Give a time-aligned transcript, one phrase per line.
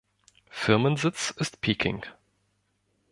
[0.49, 2.01] Firmensitz ist Peking.